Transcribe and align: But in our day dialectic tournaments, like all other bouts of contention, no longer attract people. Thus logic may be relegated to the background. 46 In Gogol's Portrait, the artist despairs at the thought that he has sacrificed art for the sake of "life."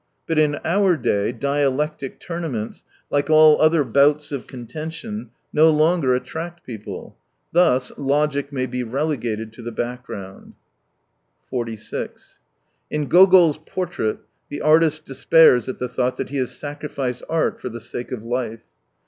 But 0.25 0.39
in 0.39 0.57
our 0.65 0.97
day 0.97 1.31
dialectic 1.31 2.19
tournaments, 2.19 2.85
like 3.11 3.29
all 3.29 3.61
other 3.61 3.83
bouts 3.83 4.31
of 4.31 4.47
contention, 4.47 5.29
no 5.53 5.69
longer 5.69 6.15
attract 6.15 6.65
people. 6.65 7.15
Thus 7.51 7.91
logic 7.99 8.51
may 8.51 8.65
be 8.65 8.81
relegated 8.81 9.53
to 9.53 9.61
the 9.61 9.71
background. 9.71 10.55
46 11.51 12.39
In 12.89 13.09
Gogol's 13.09 13.59
Portrait, 13.59 14.17
the 14.49 14.63
artist 14.63 15.05
despairs 15.05 15.69
at 15.69 15.77
the 15.77 15.87
thought 15.87 16.17
that 16.17 16.29
he 16.29 16.37
has 16.37 16.49
sacrificed 16.57 17.21
art 17.29 17.61
for 17.61 17.69
the 17.69 17.79
sake 17.79 18.11
of 18.11 18.23
"life." 18.25 18.63